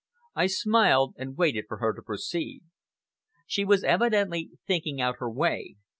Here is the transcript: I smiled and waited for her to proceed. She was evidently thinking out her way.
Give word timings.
I 0.33 0.47
smiled 0.47 1.13
and 1.19 1.37
waited 1.37 1.65
for 1.67 1.77
her 1.77 1.93
to 1.93 2.01
proceed. 2.01 2.63
She 3.45 3.63
was 3.63 3.83
evidently 3.83 4.49
thinking 4.65 4.99
out 4.99 5.17
her 5.19 5.29
way. 5.29 5.75